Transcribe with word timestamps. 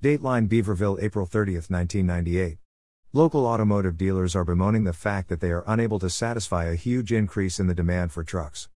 Dateline 0.00 0.48
Beaverville, 0.48 1.02
April 1.02 1.26
30, 1.26 1.54
1998. 1.54 2.58
Local 3.12 3.44
automotive 3.44 3.96
dealers 3.96 4.36
are 4.36 4.44
bemoaning 4.44 4.84
the 4.84 4.92
fact 4.92 5.28
that 5.28 5.40
they 5.40 5.50
are 5.50 5.64
unable 5.66 5.98
to 5.98 6.08
satisfy 6.08 6.66
a 6.66 6.76
huge 6.76 7.12
increase 7.12 7.58
in 7.58 7.66
the 7.66 7.74
demand 7.74 8.12
for 8.12 8.22
trucks. 8.22 8.68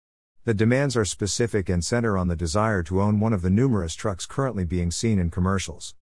The 0.46 0.56
demands 0.56 0.98
are 0.98 1.06
specific 1.06 1.70
and 1.70 1.86
center 1.86 2.18
on 2.18 2.28
the 2.28 2.36
desire 2.36 2.82
to 2.82 3.04
own 3.04 3.20
one 3.20 3.34
of 3.34 3.44
the 3.44 3.52
numerous 3.52 3.94
trucks 3.94 4.26
currently 4.26 4.66
being 4.66 4.90
seen 4.90 5.20
in 5.20 5.30
commercials. 5.30 5.94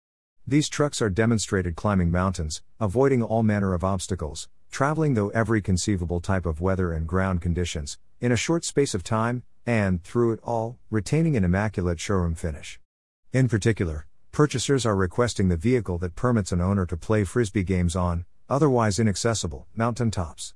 These 0.48 0.70
trucks 0.70 1.02
are 1.02 1.10
demonstrated 1.10 1.76
climbing 1.76 2.12
mountains, 2.12 2.62
avoiding 2.80 3.22
all 3.22 3.44
manner 3.44 3.74
of 3.74 3.84
obstacles, 3.84 4.48
traveling 4.72 5.16
through 5.16 5.34
every 5.34 5.62
conceivable 5.62 6.22
type 6.22 6.46
of 6.46 6.62
weather 6.62 6.94
and 6.94 7.06
ground 7.06 7.42
conditions, 7.42 7.98
in 8.22 8.32
a 8.32 8.38
short 8.38 8.64
space 8.64 8.96
of 8.96 9.04
time, 9.04 9.44
and, 9.66 10.02
through 10.02 10.32
it 10.32 10.40
all, 10.44 10.80
retaining 10.90 11.36
an 11.36 11.44
immaculate 11.44 12.00
showroom 12.00 12.36
finish. 12.36 12.80
In 13.34 13.50
particular, 13.50 14.08
purchasers 14.32 14.86
are 14.86 14.96
requesting 14.96 15.50
the 15.50 15.58
vehicle 15.58 15.98
that 15.98 16.16
permits 16.16 16.52
an 16.52 16.62
owner 16.62 16.86
to 16.86 16.98
play 16.98 17.24
frisbee 17.24 17.64
games 17.64 17.96
on, 17.96 18.26
otherwise 18.48 19.00
inaccessible, 19.00 19.68
mountain 19.76 20.12
tops. 20.12 20.54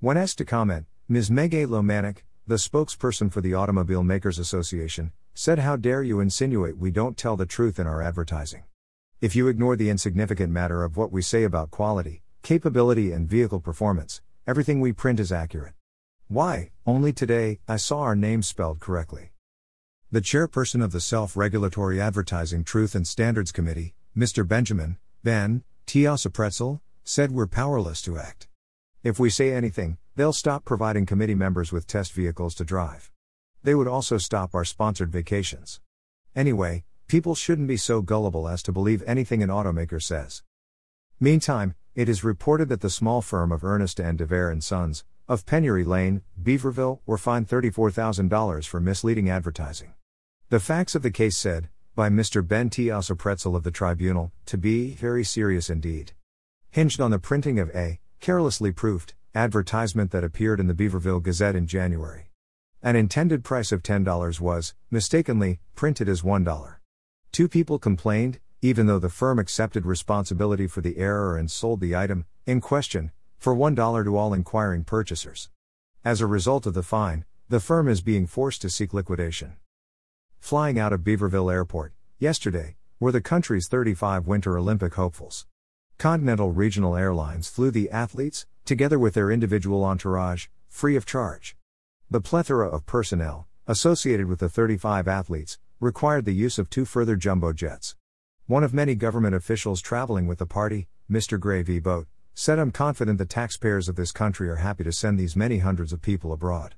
When 0.00 0.16
asked 0.16 0.38
to 0.38 0.44
comment, 0.44 0.86
Ms. 1.08 1.30
Megay 1.30 1.66
Lomanik, 1.66 2.18
the 2.46 2.56
spokesperson 2.56 3.32
for 3.32 3.40
the 3.40 3.54
Automobile 3.54 4.02
Makers 4.02 4.38
Association, 4.38 5.12
said, 5.34 5.60
How 5.60 5.76
dare 5.76 6.02
you 6.02 6.20
insinuate 6.20 6.76
we 6.76 6.90
don't 6.90 7.16
tell 7.16 7.36
the 7.36 7.46
truth 7.46 7.78
in 7.78 7.86
our 7.86 8.02
advertising? 8.02 8.64
If 9.20 9.34
you 9.34 9.48
ignore 9.48 9.76
the 9.76 9.90
insignificant 9.90 10.52
matter 10.52 10.84
of 10.84 10.96
what 10.96 11.12
we 11.12 11.22
say 11.22 11.44
about 11.44 11.70
quality, 11.70 12.22
capability, 12.42 13.12
and 13.12 13.28
vehicle 13.28 13.60
performance, 13.60 14.20
everything 14.46 14.80
we 14.80 14.92
print 14.92 15.20
is 15.20 15.32
accurate. 15.32 15.74
Why, 16.28 16.70
only 16.86 17.12
today, 17.12 17.58
I 17.66 17.76
saw 17.76 18.00
our 18.00 18.16
name 18.16 18.42
spelled 18.42 18.80
correctly. 18.80 19.32
The 20.10 20.22
chairperson 20.22 20.82
of 20.82 20.92
the 20.92 21.02
Self 21.02 21.36
Regulatory 21.36 22.00
Advertising 22.00 22.64
Truth 22.64 22.94
and 22.94 23.06
Standards 23.06 23.52
Committee, 23.52 23.92
Mr. 24.16 24.48
Benjamin, 24.48 24.96
Ben, 25.22 25.64
Tiasapretzel, 25.86 26.80
said 27.04 27.30
we're 27.30 27.46
powerless 27.46 28.00
to 28.00 28.16
act. 28.16 28.48
If 29.02 29.18
we 29.18 29.28
say 29.28 29.52
anything, 29.52 29.98
they'll 30.16 30.32
stop 30.32 30.64
providing 30.64 31.04
committee 31.04 31.34
members 31.34 31.72
with 31.72 31.86
test 31.86 32.14
vehicles 32.14 32.54
to 32.54 32.64
drive. 32.64 33.10
They 33.62 33.74
would 33.74 33.86
also 33.86 34.16
stop 34.16 34.54
our 34.54 34.64
sponsored 34.64 35.12
vacations. 35.12 35.78
Anyway, 36.34 36.84
people 37.06 37.34
shouldn't 37.34 37.68
be 37.68 37.76
so 37.76 38.00
gullible 38.00 38.48
as 38.48 38.62
to 38.62 38.72
believe 38.72 39.02
anything 39.06 39.42
an 39.42 39.50
automaker 39.50 40.02
says. 40.02 40.42
Meantime, 41.20 41.74
it 41.94 42.08
is 42.08 42.24
reported 42.24 42.70
that 42.70 42.80
the 42.80 42.88
small 42.88 43.20
firm 43.20 43.52
of 43.52 43.62
Ernest 43.62 44.00
and 44.00 44.16
DeVere 44.16 44.52
and 44.52 44.64
Sons, 44.64 45.04
of 45.28 45.44
Penury 45.44 45.84
Lane, 45.84 46.22
Beaverville, 46.42 47.00
were 47.04 47.18
fined 47.18 47.46
$34,000 47.46 48.66
for 48.66 48.80
misleading 48.80 49.28
advertising. 49.28 49.92
The 50.50 50.60
facts 50.60 50.94
of 50.94 51.02
the 51.02 51.10
case 51.10 51.36
said, 51.36 51.68
by 51.94 52.08
Mr. 52.08 52.46
Ben 52.46 52.70
T. 52.70 52.90
Pretzel 53.18 53.54
of 53.54 53.64
the 53.64 53.70
tribunal, 53.70 54.32
to 54.46 54.56
be 54.56 54.92
very 54.92 55.22
serious 55.22 55.68
indeed. 55.68 56.12
Hinged 56.70 57.02
on 57.02 57.10
the 57.10 57.18
printing 57.18 57.58
of 57.58 57.68
a, 57.74 58.00
carelessly 58.20 58.72
proofed, 58.72 59.14
advertisement 59.34 60.10
that 60.12 60.24
appeared 60.24 60.58
in 60.58 60.66
the 60.66 60.72
Beaverville 60.72 61.22
Gazette 61.22 61.54
in 61.54 61.66
January. 61.66 62.30
An 62.82 62.96
intended 62.96 63.44
price 63.44 63.72
of 63.72 63.82
$10 63.82 64.40
was, 64.40 64.72
mistakenly, 64.90 65.60
printed 65.74 66.08
as 66.08 66.22
$1. 66.22 66.76
Two 67.30 67.46
people 67.46 67.78
complained, 67.78 68.40
even 68.62 68.86
though 68.86 68.98
the 68.98 69.10
firm 69.10 69.38
accepted 69.38 69.84
responsibility 69.84 70.66
for 70.66 70.80
the 70.80 70.96
error 70.96 71.36
and 71.36 71.50
sold 71.50 71.80
the 71.80 71.94
item, 71.94 72.24
in 72.46 72.62
question, 72.62 73.12
for 73.38 73.54
$1 73.54 74.04
to 74.04 74.16
all 74.16 74.32
inquiring 74.32 74.82
purchasers. 74.82 75.50
As 76.06 76.22
a 76.22 76.26
result 76.26 76.64
of 76.64 76.72
the 76.72 76.82
fine, 76.82 77.26
the 77.50 77.60
firm 77.60 77.86
is 77.86 78.00
being 78.00 78.26
forced 78.26 78.62
to 78.62 78.70
seek 78.70 78.94
liquidation. 78.94 79.56
Flying 80.40 80.78
out 80.78 80.92
of 80.92 81.00
Beaverville 81.00 81.52
Airport, 81.52 81.92
yesterday, 82.18 82.76
were 82.98 83.12
the 83.12 83.20
country's 83.20 83.68
35 83.68 84.26
Winter 84.26 84.56
Olympic 84.56 84.94
hopefuls. 84.94 85.46
Continental 85.98 86.52
Regional 86.52 86.96
Airlines 86.96 87.48
flew 87.48 87.70
the 87.70 87.90
athletes, 87.90 88.46
together 88.64 88.98
with 88.98 89.14
their 89.14 89.30
individual 89.30 89.84
entourage, 89.84 90.46
free 90.68 90.96
of 90.96 91.04
charge. 91.04 91.56
The 92.10 92.20
plethora 92.20 92.68
of 92.68 92.86
personnel, 92.86 93.46
associated 93.66 94.26
with 94.26 94.38
the 94.38 94.48
35 94.48 95.06
athletes, 95.06 95.58
required 95.80 96.24
the 96.24 96.32
use 96.32 96.58
of 96.58 96.70
two 96.70 96.84
further 96.84 97.16
jumbo 97.16 97.52
jets. 97.52 97.94
One 98.46 98.64
of 98.64 98.72
many 98.72 98.94
government 98.94 99.34
officials 99.34 99.82
traveling 99.82 100.26
with 100.26 100.38
the 100.38 100.46
party, 100.46 100.88
Mr. 101.10 101.38
Gray 101.38 101.62
V. 101.62 101.78
Boat, 101.80 102.06
said 102.34 102.58
I'm 102.58 102.70
confident 102.70 103.18
the 103.18 103.26
taxpayers 103.26 103.88
of 103.88 103.96
this 103.96 104.12
country 104.12 104.48
are 104.48 104.56
happy 104.56 104.84
to 104.84 104.92
send 104.92 105.18
these 105.18 105.36
many 105.36 105.58
hundreds 105.58 105.92
of 105.92 106.00
people 106.00 106.32
abroad. 106.32 106.76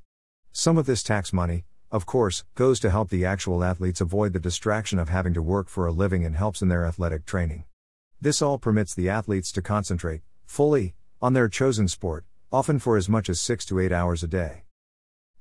Some 0.51 0.77
of 0.77 0.87
this 0.87 1.03
tax 1.03 1.33
money, 1.33 1.65
of 1.93 2.07
course, 2.07 2.45
goes 2.55 2.79
to 2.81 2.91
help 2.91 3.11
the 3.11 3.25
actual 3.25 3.65
athletes 3.65 4.01
avoid 4.01 4.33
the 4.33 4.39
distraction 4.39 4.99
of 4.99 5.09
having 5.09 5.35
to 5.35 5.43
work 5.43 5.69
for 5.69 5.87
a 5.87 5.93
living 5.93 6.25
and 6.25 6.37
helps 6.37 6.63
in 6.63 6.69
their 6.69 6.87
athletic 6.87 7.27
training. 7.27 7.65
This 8.21 8.41
all 8.41 8.59
permits 8.59 8.95
the 8.95 9.09
athletes 9.09 9.51
to 9.53 9.63
concentrate, 9.63 10.23
fully, 10.45 10.95
on 11.21 11.33
their 11.33 11.49
chosen 11.49 11.89
sport, 11.89 12.25
often 12.53 12.79
for 12.79 12.97
as 12.97 13.09
much 13.09 13.29
as 13.29 13.41
6 13.41 13.65
to 13.67 13.81
8 13.81 13.93
hours 13.93 14.23
a 14.23 14.29
day. 14.29 14.65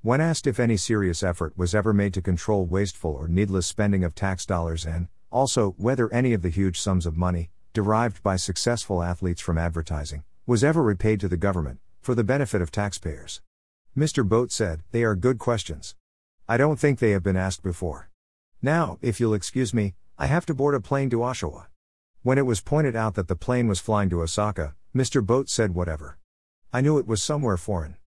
When 0.02 0.22
asked 0.22 0.48
if 0.48 0.60
any 0.60 0.78
serious 0.78 1.24
effort 1.24 1.58
was 1.58 1.76
ever 1.76 1.94
made 1.94 2.14
to 2.14 2.22
control 2.22 2.66
wasteful 2.66 3.12
or 3.12 3.28
needless 3.28 3.68
spending 3.68 4.04
of 4.04 4.16
tax 4.16 4.46
dollars 4.46 4.86
and, 4.86 5.08
also, 5.32 5.76
whether 5.78 6.12
any 6.12 6.34
of 6.34 6.42
the 6.42 6.50
huge 6.50 6.80
sums 6.80 7.06
of 7.06 7.18
money, 7.18 7.52
derived 7.74 8.24
by 8.24 8.36
successful 8.36 9.04
athletes 9.04 9.42
from 9.42 9.58
advertising, 9.58 10.24
was 10.48 10.64
ever 10.64 10.82
repaid 10.82 11.20
to 11.20 11.28
the 11.28 11.38
government, 11.38 11.80
for 12.02 12.16
the 12.16 12.24
benefit 12.24 12.62
of 12.62 12.72
taxpayers. 12.72 13.42
Mr. 13.96 14.28
Boat 14.28 14.52
said, 14.52 14.82
They 14.92 15.04
are 15.04 15.16
good 15.16 15.38
questions. 15.38 15.96
I 16.52 16.58
don't 16.58 16.80
think 16.80 16.98
they 16.98 17.12
have 17.12 17.22
been 17.22 17.38
asked 17.38 17.62
before. 17.62 18.10
Now, 18.60 18.98
if 19.04 19.20
you'll 19.20 19.36
excuse 19.36 19.72
me, 19.72 19.94
I 20.18 20.26
have 20.26 20.48
to 20.48 20.56
board 20.56 20.74
a 20.74 20.80
plane 20.80 21.12
to 21.12 21.18
Oshawa. 21.18 21.68
When 22.24 22.40
it 22.40 22.46
was 22.48 22.60
pointed 22.60 22.96
out 22.96 23.14
that 23.14 23.28
the 23.28 23.36
plane 23.36 23.68
was 23.68 23.80
flying 23.80 24.10
to 24.10 24.24
Osaka, 24.24 24.74
Mr. 24.96 25.24
Boat 25.24 25.48
said 25.48 25.76
whatever. 25.76 26.18
I 26.74 26.82
knew 26.82 26.98
it 26.98 27.06
was 27.06 27.22
somewhere 27.22 27.56
foreign. 27.56 27.98